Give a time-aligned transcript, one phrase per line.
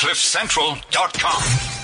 [0.00, 1.80] CliffCentral.com.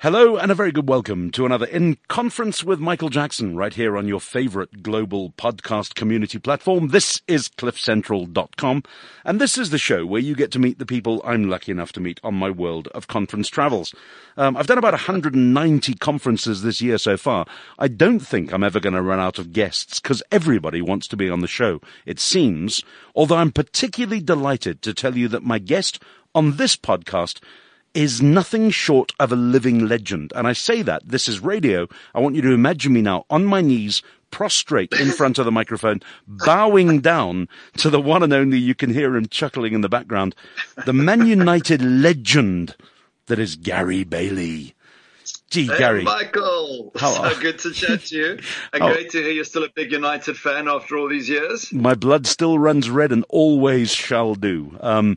[0.00, 3.96] Hello and a very good welcome to another In Conference with Michael Jackson right here
[3.96, 6.88] on your favorite global podcast community platform.
[6.88, 8.82] This is cliffcentral.com
[9.24, 11.92] and this is the show where you get to meet the people I'm lucky enough
[11.92, 13.94] to meet on my world of conference travels.
[14.36, 17.46] Um, I've done about 190 conferences this year so far.
[17.78, 21.16] I don't think I'm ever going to run out of guests because everybody wants to
[21.16, 22.84] be on the show, it seems,
[23.14, 26.02] although I'm particularly delighted to tell you that my guest
[26.36, 27.40] on this podcast
[27.94, 30.30] is nothing short of a living legend.
[30.36, 31.88] And I say that, this is radio.
[32.14, 35.50] I want you to imagine me now on my knees, prostrate in front of the
[35.52, 39.88] microphone, bowing down to the one and only, you can hear him chuckling in the
[39.88, 40.34] background,
[40.84, 42.76] the Man United legend
[43.28, 44.74] that is Gary Bailey.
[45.48, 46.02] Gee, hey, Gary.
[46.04, 46.92] Michael.
[46.96, 48.38] How so good to chat to you.
[48.74, 48.92] And Oh.
[48.92, 51.72] great to hear you're still a big United fan after all these years.
[51.72, 54.76] My blood still runs red and always shall do.
[54.80, 55.16] Um,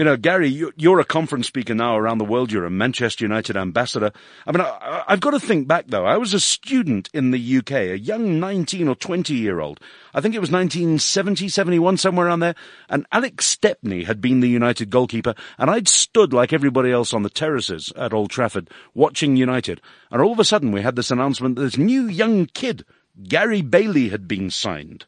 [0.00, 2.50] you know, Gary, you, you're a conference speaker now around the world.
[2.50, 4.12] You're a Manchester United ambassador.
[4.46, 6.06] I mean, I've got to think back though.
[6.06, 9.78] I was a student in the UK, a young 19 or 20 year old.
[10.14, 12.54] I think it was 1970, 71, somewhere around there.
[12.88, 15.34] And Alex Stepney had been the United goalkeeper.
[15.58, 19.82] And I'd stood like everybody else on the terraces at Old Trafford watching United.
[20.10, 22.86] And all of a sudden we had this announcement that this new young kid,
[23.22, 25.04] Gary Bailey, had been signed.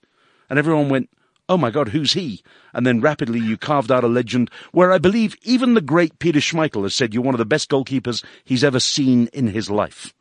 [0.51, 1.09] And everyone went,
[1.53, 2.43] oh my God, who's he?
[2.73, 6.41] And then rapidly you carved out a legend where I believe even the great Peter
[6.41, 10.15] Schmeichel has said you're one of the best goalkeepers he's ever seen in his life.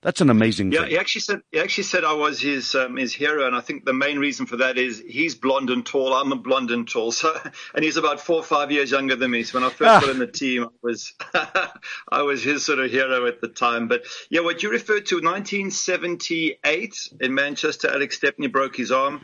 [0.00, 0.90] That's an amazing Yeah, thing.
[0.90, 3.84] he actually said he actually said I was his um, his hero, and I think
[3.84, 6.14] the main reason for that is he's blonde and tall.
[6.14, 7.36] I'm a blonde and tall, so
[7.74, 9.42] and he's about four or five years younger than me.
[9.42, 10.00] So when I first Ah.
[10.00, 11.14] got in the team, I was
[12.12, 13.88] I was his sort of hero at the time.
[13.88, 19.20] But yeah, what you referred to, 1978 in Manchester, Alex Stepney broke his arm.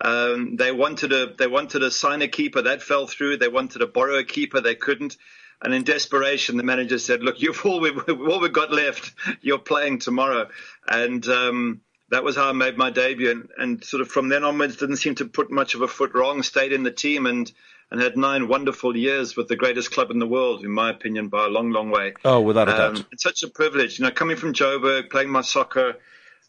[0.00, 3.38] Um, they wanted a they wanted to sign a keeper that fell through.
[3.38, 5.16] They wanted to borrow a keeper, they couldn't.
[5.62, 9.14] And in desperation, the manager said, "Look, you've all we all we've got left.
[9.40, 10.48] You're playing tomorrow."
[10.86, 11.80] And um,
[12.10, 13.30] that was how I made my debut.
[13.30, 16.12] And, and sort of from then onwards, didn't seem to put much of a foot
[16.14, 16.42] wrong.
[16.42, 17.50] Stayed in the team and
[17.90, 21.28] and had nine wonderful years with the greatest club in the world, in my opinion,
[21.28, 22.14] by a long, long way.
[22.24, 23.04] Oh, without a Um, doubt.
[23.12, 25.94] it's such a privilege, you know, coming from Joburg, playing my soccer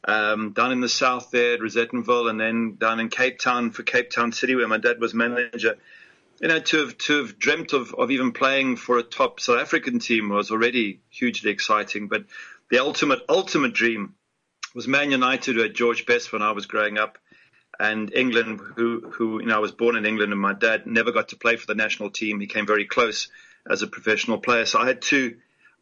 [0.05, 3.83] um, down in the south there at Rosettenville, and then down in Cape Town for
[3.83, 5.77] Cape Town City, where my dad was manager.
[6.41, 9.59] You know, to have to have dreamt of, of even playing for a top South
[9.59, 12.07] African team was already hugely exciting.
[12.07, 12.25] But
[12.69, 14.13] the ultimate ultimate dream
[14.75, 17.17] was Man United, who George Best when I was growing up,
[17.79, 21.11] and England, who who you know I was born in England, and my dad never
[21.11, 22.39] got to play for the national team.
[22.39, 23.29] He came very close
[23.67, 25.37] as a professional player, so I had two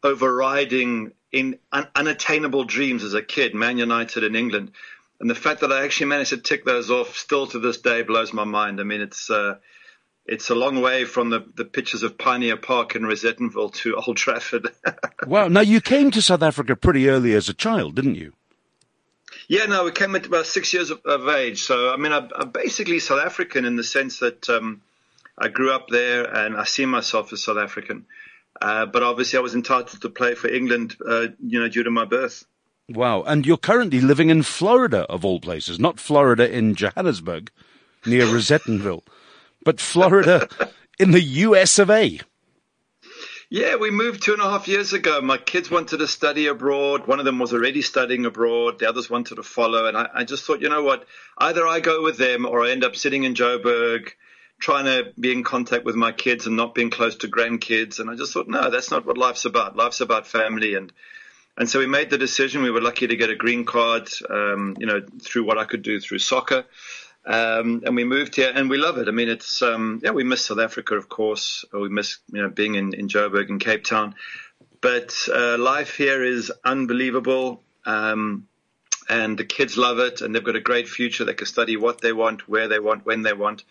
[0.06, 4.72] overriding in un, unattainable dreams as a kid: Man United in England.
[5.18, 8.02] And the fact that I actually managed to tick those off, still to this day,
[8.02, 8.80] blows my mind.
[8.80, 9.56] I mean, it's uh,
[10.26, 14.16] it's a long way from the, the pictures of Pioneer Park in Rosettenville to Old
[14.16, 14.70] Trafford.
[15.26, 15.48] Wow.
[15.48, 18.32] Now you came to South Africa pretty early as a child, didn't you?
[19.48, 21.62] Yeah, no, we came at about six years of, of age.
[21.62, 24.82] So, I mean, I, I'm basically South African in the sense that um,
[25.36, 28.06] I grew up there and I see myself as South African.
[28.60, 31.90] Uh, but obviously, I was entitled to play for England, uh, you know, due to
[31.90, 32.44] my birth.
[32.88, 33.22] Wow.
[33.22, 37.50] And you're currently living in Florida, of all places, not Florida in Johannesburg,
[38.04, 39.02] near Rosettenville,
[39.64, 40.48] but Florida
[40.98, 42.20] in the US of A.
[43.48, 45.20] Yeah, we moved two and a half years ago.
[45.20, 47.06] My kids wanted to study abroad.
[47.06, 48.80] One of them was already studying abroad.
[48.80, 49.86] The others wanted to follow.
[49.86, 51.06] And I, I just thought, you know what?
[51.38, 54.10] Either I go with them or I end up sitting in Joburg
[54.58, 57.98] trying to be in contact with my kids and not being close to grandkids.
[57.98, 59.76] And I just thought, no, that's not what life's about.
[59.76, 60.74] Life's about family.
[60.74, 60.92] And,
[61.56, 62.62] and so we made the decision.
[62.62, 65.82] We were lucky to get a green card, um, you know, through what I could
[65.82, 66.64] do through soccer.
[67.26, 69.08] Um, and we moved here and we love it.
[69.08, 71.64] I mean, it's, um, yeah, we miss South Africa, of course.
[71.72, 74.14] We miss, you know, being in, in Joburg and Cape Town.
[74.80, 77.62] But uh, life here is unbelievable.
[77.84, 78.46] Um,
[79.08, 81.24] and the kids love it and they've got a great future.
[81.24, 83.64] They can study what they want, where they want, when they want.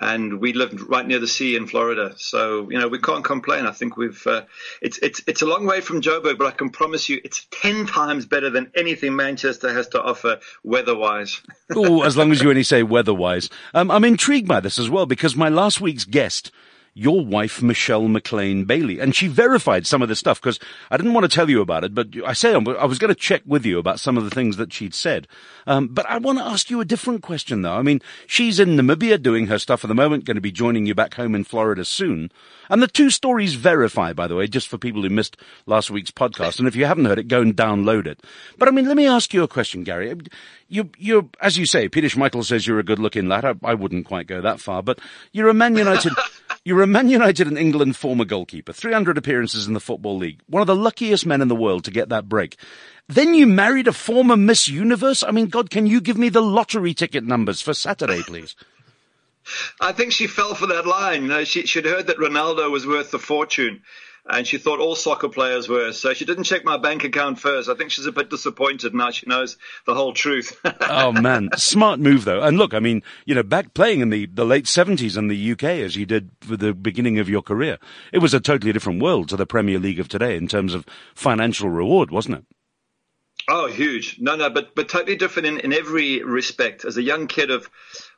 [0.00, 3.66] And we live right near the sea in Florida, so you know we can't complain.
[3.66, 4.42] I think we've uh,
[4.80, 7.86] it's it's it's a long way from Joburg, but I can promise you it's ten
[7.86, 11.42] times better than anything Manchester has to offer weather-wise.
[11.74, 13.50] oh, as long as you only say weather-wise.
[13.74, 16.52] Um, I'm intrigued by this as well because my last week's guest,
[16.94, 20.58] your wife, Michelle McLean Bailey, and she verified some of this stuff because
[20.90, 23.20] I didn't want to tell you about it, but I say I was going to
[23.20, 25.28] check with you about some of the things that she'd said.
[25.66, 27.74] Um, but I want to ask you a different question though.
[27.74, 30.86] I mean, she's in Namibia doing her stuff at the moment, going to be joining
[30.86, 32.30] you back home in Florida soon.
[32.68, 35.36] And the two stories verify, by the way, just for people who missed
[35.66, 36.58] last week's podcast.
[36.58, 38.20] And if you haven't heard it, go and download it.
[38.58, 40.16] But I mean, let me ask you a question, Gary.
[40.68, 43.44] You, you, as you say, Peter Schmeichel says you're a good looking lad.
[43.44, 45.00] I, I wouldn't quite go that far, but
[45.32, 46.12] you're a Man United.
[46.62, 50.60] You're a Man United and England former goalkeeper, 300 appearances in the Football League, one
[50.60, 52.56] of the luckiest men in the world to get that break.
[53.08, 55.22] Then you married a former Miss Universe?
[55.22, 58.56] I mean, God, can you give me the lottery ticket numbers for Saturday, please?
[59.80, 61.30] I think she fell for that line.
[61.30, 63.80] Uh, she, she'd heard that Ronaldo was worth the fortune
[64.28, 65.92] and she thought all soccer players were.
[65.92, 67.68] So she didn't check my bank account first.
[67.68, 69.10] I think she's a bit disappointed now.
[69.10, 69.56] She knows
[69.86, 70.58] the whole truth.
[70.88, 72.42] oh man, smart move though.
[72.42, 75.52] And look, I mean, you know, back playing in the, the late seventies in the
[75.52, 77.78] UK as you did for the beginning of your career,
[78.12, 80.86] it was a totally different world to the Premier League of today in terms of
[81.14, 82.44] financial reward, wasn't it?
[83.48, 84.18] Oh, huge.
[84.20, 86.84] No, no, but, but totally different in, in every respect.
[86.84, 87.68] As a young kid of,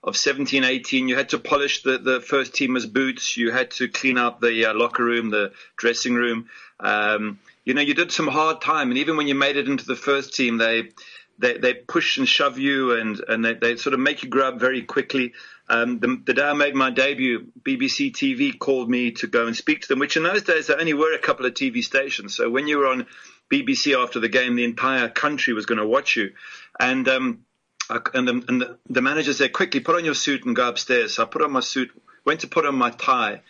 [0.03, 3.37] of 17, 18, you had to polish the, the first teamers' boots.
[3.37, 6.49] You had to clean up the uh, locker room, the dressing room.
[6.81, 8.91] Um, you know, you did some hard time.
[8.91, 10.91] And even when you made it into the first team, they,
[11.39, 14.49] they, they push and shove you and, and they, they sort of make you grow
[14.49, 15.33] up very quickly.
[15.69, 19.57] Um, the, the, day I made my debut, BBC TV called me to go and
[19.57, 22.37] speak to them, which in those days there only were a couple of TV stations.
[22.37, 23.07] So when you were on
[23.53, 26.33] BBC after the game, the entire country was going to watch you.
[26.81, 27.45] And, um,
[27.91, 30.69] I, and, the, and the, the manager said, quickly put on your suit and go
[30.69, 31.15] upstairs.
[31.15, 31.91] So I put on my suit,
[32.25, 33.43] went to put on my tie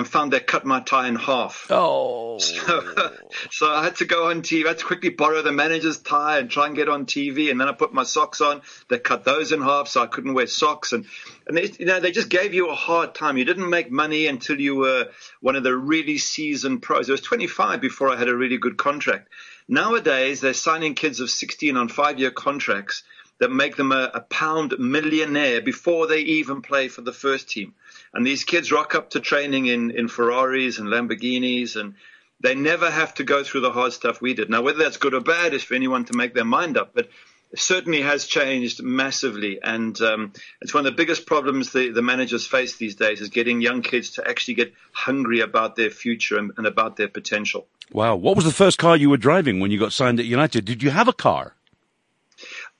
[0.00, 1.66] and found they cut my tie in half.
[1.70, 2.38] Oh.
[2.50, 3.12] So,
[3.50, 4.64] so I had to go on TV.
[4.64, 7.50] I had to quickly borrow the manager's tie and try and get on TV.
[7.50, 8.62] And then I put my socks on.
[8.88, 10.92] They cut those in half, so I couldn't wear socks.
[10.92, 11.04] And,
[11.46, 13.36] and they, you know, they just gave you a hard time.
[13.36, 15.10] You didn't make money until you were
[15.40, 17.10] one of the really seasoned pros.
[17.10, 19.28] I was 25 before I had a really good contract.
[19.68, 23.02] Nowadays, they're signing kids of 16 on five year contracts
[23.40, 27.74] that make them a, a pound millionaire before they even play for the first team.
[28.14, 31.94] And these kids rock up to training in, in Ferraris and Lamborghinis and
[32.40, 34.50] they never have to go through the hard stuff we did.
[34.50, 37.08] Now, whether that's good or bad is for anyone to make their mind up, but
[37.52, 39.58] it certainly has changed massively.
[39.62, 43.28] And um, it's one of the biggest problems the, the managers face these days is
[43.28, 47.66] getting young kids to actually get hungry about their future and, and about their potential.
[47.92, 48.16] Wow.
[48.16, 50.64] What was the first car you were driving when you got signed at United?
[50.64, 51.54] Did you have a car?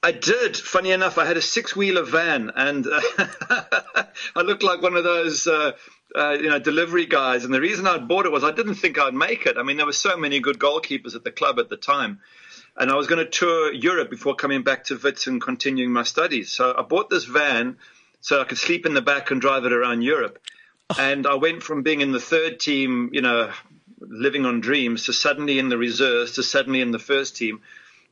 [0.03, 0.57] I did.
[0.57, 3.01] Funny enough, I had a six-wheeler van, and uh,
[4.35, 5.73] I looked like one of those, uh,
[6.17, 7.45] uh, you know, delivery guys.
[7.45, 9.59] And the reason I bought it was I didn't think I'd make it.
[9.59, 12.21] I mean, there were so many good goalkeepers at the club at the time,
[12.77, 16.05] and I was going to tour Europe before coming back to Wits and continuing my
[16.05, 16.51] studies.
[16.51, 17.77] So I bought this van
[18.23, 20.39] so I could sleep in the back and drive it around Europe.
[20.89, 20.97] Oh.
[20.99, 23.53] And I went from being in the third team, you know,
[24.01, 27.61] living on dreams, to suddenly in the reserves, to suddenly in the first team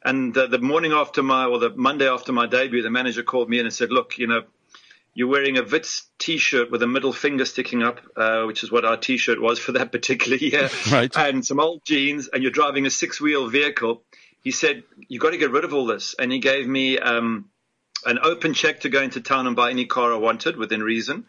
[0.05, 3.49] and uh, the morning after my, or the Monday after my debut, the manager called
[3.49, 4.43] me in and said, look, you know,
[5.15, 8.85] you're wearing a Wits t-shirt with a middle finger sticking up, uh, which is what
[8.85, 11.15] our t-shirt was for that particular year, right.
[11.17, 14.03] and some old jeans, and you're driving a six-wheel vehicle.
[14.43, 16.15] He said, you've got to get rid of all this.
[16.17, 17.51] And he gave me um,
[18.07, 21.27] an open check to go into town and buy any car I wanted within reason.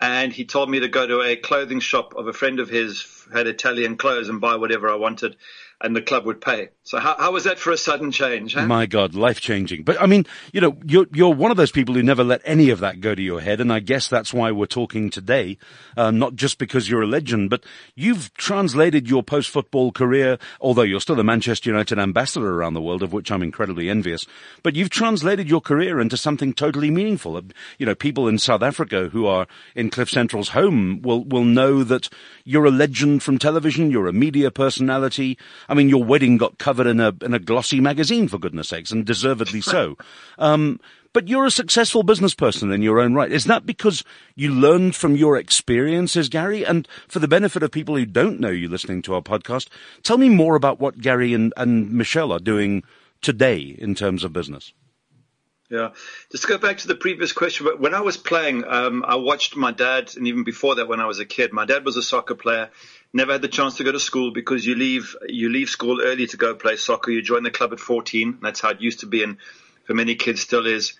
[0.00, 3.26] And he told me to go to a clothing shop of a friend of his,
[3.32, 5.36] had Italian clothes, and buy whatever I wanted
[5.80, 6.70] and the club would pay.
[6.86, 8.54] So how, how was that for a sudden change?
[8.54, 8.66] Huh?
[8.66, 9.84] My God, life changing.
[9.84, 12.68] But I mean, you know, you're, you're one of those people who never let any
[12.68, 13.58] of that go to your head.
[13.58, 15.56] And I guess that's why we're talking today.
[15.96, 17.64] Uh, not just because you're a legend, but
[17.94, 23.02] you've translated your post-football career, although you're still a Manchester United ambassador around the world,
[23.02, 24.26] of which I'm incredibly envious,
[24.62, 27.40] but you've translated your career into something totally meaningful.
[27.78, 31.82] You know, people in South Africa who are in Cliff Central's home will, will know
[31.82, 32.10] that
[32.44, 33.90] you're a legend from television.
[33.90, 35.38] You're a media personality.
[35.66, 38.90] I mean, your wedding got covered in a in a glossy magazine, for goodness sakes,
[38.90, 39.96] and deservedly so.
[40.36, 40.80] Um,
[41.14, 43.30] but you're a successful business person in your own right.
[43.30, 44.02] Is that because
[44.34, 46.66] you learned from your experiences, Gary?
[46.66, 49.68] And for the benefit of people who don't know you listening to our podcast,
[50.02, 52.82] tell me more about what Gary and, and Michelle are doing
[53.22, 54.72] today in terms of business.
[55.70, 55.90] Yeah,
[56.30, 57.64] just to go back to the previous question.
[57.64, 61.00] But when I was playing, um, I watched my dad, and even before that, when
[61.00, 62.70] I was a kid, my dad was a soccer player
[63.14, 66.26] never had the chance to go to school because you leave you leave school early
[66.26, 67.10] to go play soccer.
[67.10, 68.38] You join the club at 14.
[68.42, 69.38] That's how it used to be, and
[69.84, 70.94] for many kids still is.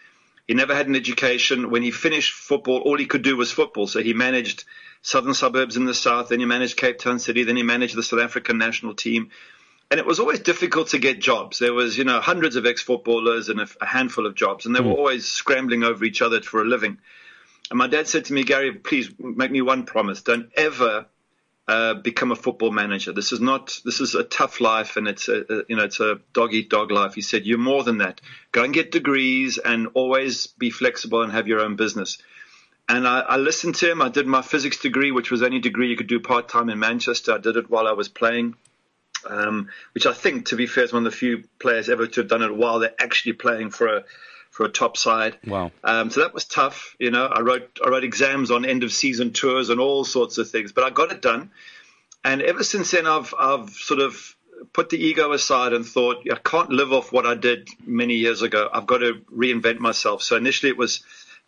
[0.47, 1.71] He never had an education.
[1.71, 3.87] When he finished football, all he could do was football.
[3.87, 4.65] So he managed
[5.01, 8.03] southern suburbs in the south, then he managed Cape Town City, then he managed the
[8.03, 9.31] South African national team.
[9.91, 11.59] And it was always difficult to get jobs.
[11.59, 14.81] There was, you know, hundreds of ex-footballers and a, a handful of jobs, and they
[14.81, 14.87] mm.
[14.87, 16.99] were always scrambling over each other for a living.
[17.71, 20.23] And my dad said to me, Gary, please make me one promise.
[20.23, 21.07] Don't ever
[21.67, 23.13] uh, become a football manager.
[23.13, 23.81] This is not.
[23.85, 26.69] This is a tough life, and it's a, a, you know it's a dog eat
[26.69, 27.15] dog life.
[27.15, 28.21] He said, "You're more than that.
[28.53, 32.19] Go and get degrees, and always be flexible and have your own business."
[32.87, 34.03] And I, I listened to him.
[34.03, 36.79] I did my physics degree, which was any degree you could do part time in
[36.79, 37.33] Manchester.
[37.33, 38.57] I did it while I was playing,
[39.27, 42.21] um, which I think, to be fair, is one of the few players ever to
[42.21, 44.05] have done it while they're actually playing for a
[44.55, 45.37] for a top side.
[45.45, 45.73] Wow.
[45.83, 46.95] Um, so that was tough.
[47.01, 50.39] You know, I wrote I wrote exams on end of season tours and all sorts
[50.39, 51.51] of things, but I got it done.
[52.25, 54.37] And ever since then, I've I've sort of
[54.73, 58.43] put the ego aside and thought I can't live off what I did many years
[58.43, 58.71] ago.
[58.73, 60.23] I've got to reinvent myself.
[60.23, 61.03] So initially, it was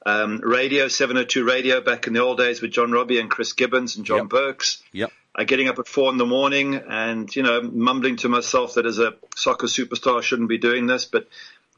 [0.05, 3.97] um, radio, 702 radio back in the old days with John Robbie and Chris Gibbons
[3.97, 4.29] and John Yep.
[4.29, 4.83] Berks.
[4.93, 5.13] Yep.
[5.37, 8.87] Uh, getting up at four in the morning and, you know, mumbling to myself that
[8.87, 11.29] as a soccer superstar I shouldn't be doing this, but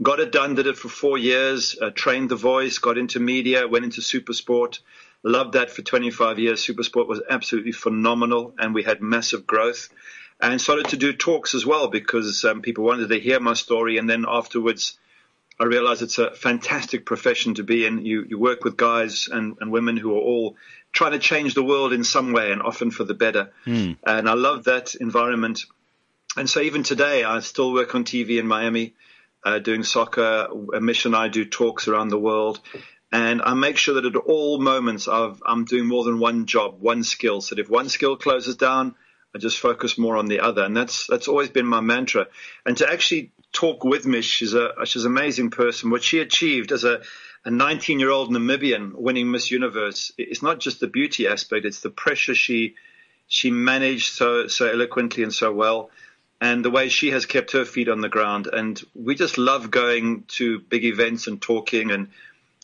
[0.02, 3.66] got it done, did it for four years, uh, trained the voice, got into media,
[3.66, 4.78] went into supersport,
[5.22, 6.64] loved that for 25 years.
[6.64, 9.88] Supersport was absolutely phenomenal and we had massive growth
[10.40, 13.98] and started to do talks as well because um, people wanted to hear my story
[13.98, 14.96] and then afterwards
[15.60, 18.04] I realized it's a fantastic profession to be in.
[18.04, 20.56] You, you work with guys and, and women who are all
[20.92, 23.50] trying to change the world in some way and often for the better.
[24.06, 25.64] And I love that environment.
[26.36, 28.94] And so even today, I still work on TV in Miami,
[29.44, 30.48] uh, doing soccer.
[30.74, 32.60] A mission I do talks around the world.
[33.10, 36.80] And I make sure that at all moments I've, I'm doing more than one job,
[36.80, 37.40] one skill.
[37.40, 38.94] So if one skill closes down,
[39.34, 40.62] I just focus more on the other.
[40.62, 42.26] And that's, that's always been my mantra.
[42.66, 45.90] And to actually talk with Mish, she's a, she's an amazing person.
[45.90, 47.00] What she achieved as a,
[47.44, 51.80] a 19 year old Namibian winning Miss Universe, it's not just the beauty aspect, it's
[51.80, 52.74] the pressure she,
[53.26, 55.90] she managed so, so eloquently and so well.
[56.40, 58.46] And the way she has kept her feet on the ground.
[58.46, 62.08] And we just love going to big events and talking and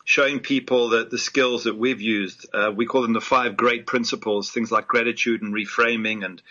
[0.04, 2.47] showing people that the skills that we've used.
[2.54, 6.43] Uh, we call them the five great principles, things like gratitude and reframing and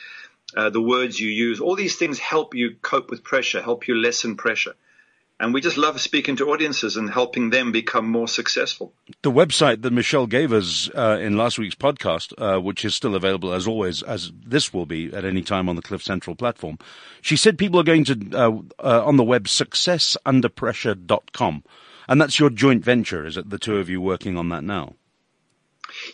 [0.55, 1.59] uh, the words you use.
[1.59, 4.73] All these things help you cope with pressure, help you lessen pressure.
[5.43, 8.93] And we just love speaking to audiences and helping them become more successful.
[9.23, 13.13] The website that Michelle gave us uh, in last week's podcast, uh, which is still
[13.13, 16.77] available as always, as this will be at any time on the Cliff Central platform,
[17.21, 21.63] she said people are going to, uh, uh, on the web, successunderpressure.com.
[22.07, 23.49] And that's your joint venture, is it?
[23.49, 24.93] The two of you working on that now?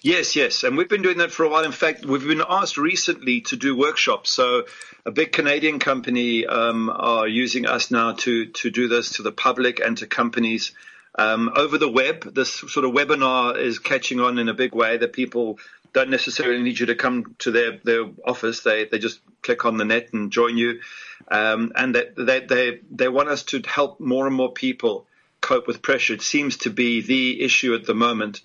[0.02, 0.64] Yes, yes.
[0.64, 1.64] And we've been doing that for a while.
[1.64, 4.32] In fact, we've been asked recently to do workshops.
[4.32, 4.66] So
[5.06, 9.32] a big Canadian company um, are using us now to, to do this to the
[9.32, 10.74] public and to companies.
[11.16, 14.98] Um, over the web, this sort of webinar is catching on in a big way
[14.98, 15.60] that people
[15.92, 18.62] don't necessarily need you to come to their, their office.
[18.62, 20.82] They, they just click on the net and join you.
[21.28, 25.08] Um, and that they, they, they want us to help more and more people
[25.42, 26.14] cope with pressure.
[26.14, 28.42] It seems to be the issue at the moment.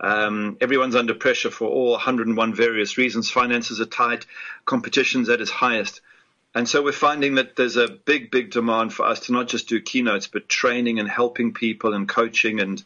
[0.00, 3.30] Um, everyone's under pressure for all 101 various reasons.
[3.30, 4.26] Finances are tight,
[4.64, 6.00] competition's at its highest.
[6.54, 9.68] And so we're finding that there's a big, big demand for us to not just
[9.68, 12.60] do keynotes, but training and helping people and coaching.
[12.60, 12.82] And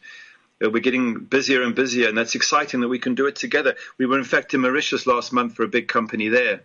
[0.63, 2.09] uh, we're getting busier and busier.
[2.09, 3.75] And that's exciting that we can do it together.
[3.97, 6.63] We were, in fact, in Mauritius last month for a big company there.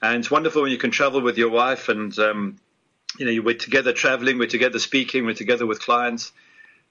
[0.00, 2.56] And it's wonderful when you can travel with your wife and, um,
[3.18, 6.32] you know, we're together traveling, we're together speaking, we're together with clients.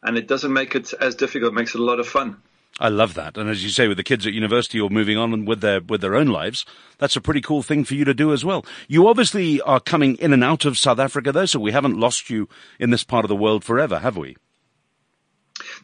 [0.03, 2.37] And it doesn't make it as difficult, it makes it a lot of fun.
[2.79, 3.37] I love that.
[3.37, 6.01] And as you say, with the kids at university or moving on with their, with
[6.01, 6.65] their own lives,
[6.97, 8.65] that's a pretty cool thing for you to do as well.
[8.89, 12.29] You obviously are coming in and out of South Africa though, so we haven't lost
[12.29, 14.35] you in this part of the world forever, have we?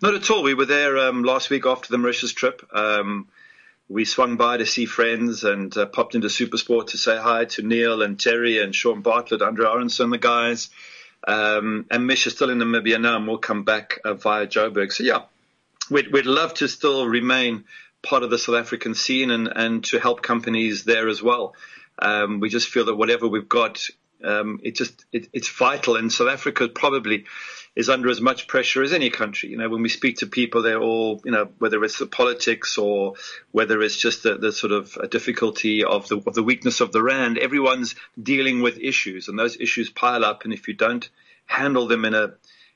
[0.01, 0.43] Not at all.
[0.43, 2.67] We were there um, last week after the Mauritius trip.
[2.74, 3.29] Um,
[3.88, 7.62] we swung by to see friends and uh, popped into Supersport to say hi to
[7.62, 10.69] Neil and Terry and Shaun Bartlett, Andre Arendse, the guys.
[11.27, 14.91] Um, and Mish is still in Namibia now, and we'll come back uh, via Joburg.
[14.91, 15.24] So yeah,
[15.91, 17.65] we'd, we'd love to still remain
[18.01, 21.53] part of the South African scene and, and to help companies there as well.
[22.00, 23.88] Um, we just feel that whatever we've got,
[24.24, 25.98] um, it just it, it's vital.
[25.98, 27.25] And South Africa probably
[27.75, 29.50] is under as much pressure as any country.
[29.50, 32.77] You know, when we speak to people, they're all, you know, whether it's the politics
[32.77, 33.13] or
[33.51, 37.03] whether it's just the, the sort of difficulty of the, of the weakness of the
[37.03, 40.43] rand, everyone's dealing with issues and those issues pile up.
[40.43, 41.07] And if you don't
[41.45, 42.33] handle them in a,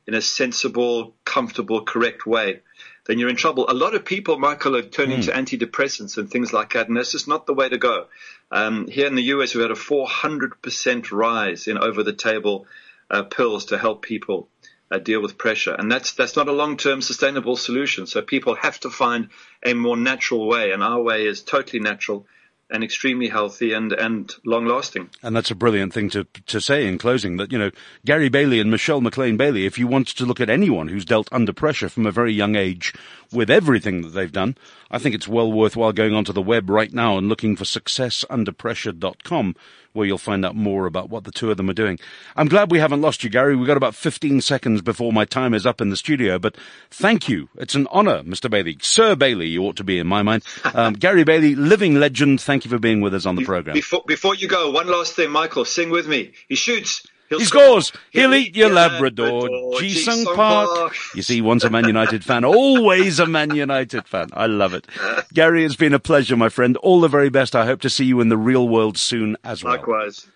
[0.08, 2.62] in a sensible, comfortable, correct way,
[3.06, 3.70] then you're in trouble.
[3.70, 5.26] A lot of people, Michael, are turning mm.
[5.26, 8.08] to antidepressants and things like that, and that's just not the way to go.
[8.52, 12.66] Um, here in the US, we've had a 400% rise in over-the-table
[13.10, 14.50] uh, pills to help people
[14.92, 18.06] uh, deal with pressure, and that's that's not a long-term sustainable solution.
[18.08, 19.30] So people have to find
[19.64, 22.28] a more natural way, and our way is totally natural
[22.70, 25.10] and extremely healthy and, and long lasting.
[25.22, 27.72] And that's a brilliant thing to to say in closing that, you know,
[28.06, 31.30] Gary Bailey and Michelle McLean Bailey, if you want to look at anyone who's dealt
[31.32, 32.94] under pressure from a very young age
[33.32, 34.58] with everything that they've done,
[34.90, 39.56] I think it's well worthwhile going onto the web right now and looking for successunderpressure.com
[39.96, 42.00] where you'll find out more about what the two of them are doing.
[42.36, 43.56] I'm glad we haven't lost you, Gary.
[43.56, 46.56] We've got about 15 seconds before my time is up in the studio, but
[46.92, 47.50] thank you.
[47.58, 48.50] It's an honor, Mr.
[48.50, 48.78] Bailey.
[48.82, 50.44] Sir Bailey, you ought to be in my mind.
[50.74, 52.42] Um, Gary Bailey, living legend.
[52.42, 53.74] Thank you for being with us on the program.
[53.74, 56.34] Before, before you go, one last thing, Michael, sing with me.
[56.48, 57.06] He shoots.
[57.30, 57.82] He'll he score.
[57.82, 57.92] scores.
[58.12, 59.42] He'll, He'll eat your Labrador.
[59.50, 59.80] Labrador.
[59.80, 60.70] Ji-sung Ji-sung Park.
[60.70, 60.96] Park.
[61.16, 64.30] You see, once a Man United fan, always a Man United fan.
[64.34, 64.88] I love it.
[65.34, 66.78] Gary, it's been a pleasure, my friend.
[66.78, 67.56] All the very best.
[67.56, 69.74] I hope to see you in the real world soon as well.
[69.76, 70.28] Likewise.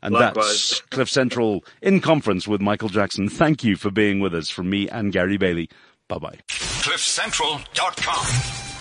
[0.00, 0.44] And Likewise.
[0.46, 3.28] that's Cliff Central in conference with Michael Jackson.
[3.28, 5.68] Thank you for being with us from me and Gary Bailey.
[6.06, 6.38] Bye bye.
[6.48, 8.77] CliffCentral.com.